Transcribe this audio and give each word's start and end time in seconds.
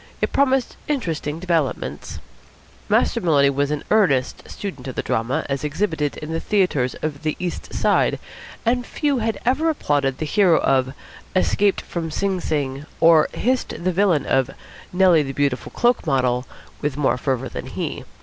It 0.19 0.33
promised 0.33 0.77
interesting 0.87 1.37
developments. 1.39 2.17
Master 2.89 3.21
Maloney 3.21 3.51
was 3.51 3.69
an 3.69 3.83
earnest 3.91 4.49
student 4.49 4.87
of 4.87 4.95
the 4.95 5.03
drama, 5.03 5.45
as 5.47 5.63
exhibited 5.63 6.17
in 6.17 6.31
the 6.33 6.39
theatres 6.39 6.95
of 7.03 7.21
the 7.21 7.35
East 7.37 7.71
Side, 7.71 8.17
and 8.65 8.83
few 8.83 9.19
had 9.19 9.39
ever 9.45 9.69
applauded 9.69 10.17
the 10.17 10.25
hero 10.25 10.57
of 10.59 10.93
"Escaped 11.35 11.81
from 11.81 12.09
Sing 12.09 12.41
Sing," 12.41 12.87
or 12.99 13.29
hissed 13.33 13.83
the 13.83 13.91
villain 13.91 14.25
of 14.25 14.49
"Nellie, 14.91 15.21
the 15.21 15.33
Beautiful 15.33 15.71
Cloak 15.71 16.07
Model" 16.07 16.47
with 16.81 16.97
more 16.97 17.15
fervour 17.19 17.47
than 17.49 17.67
he. 17.67 18.03